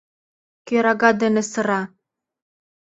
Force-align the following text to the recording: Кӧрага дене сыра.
Кӧрага 0.67 1.09
дене 1.21 1.43
сыра. 1.51 1.81